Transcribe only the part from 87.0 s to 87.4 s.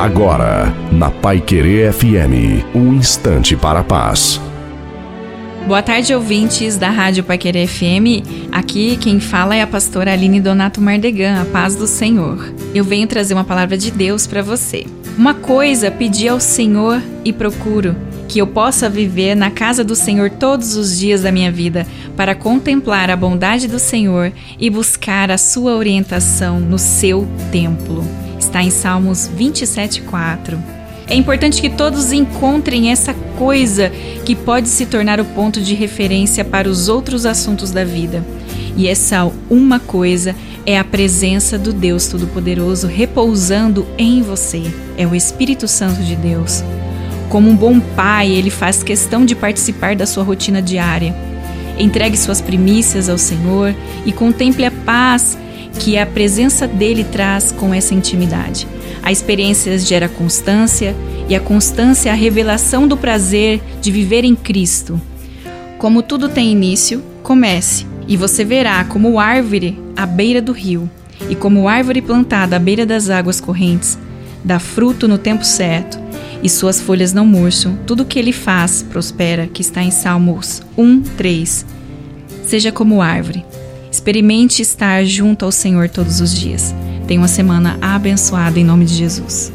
Tenha uma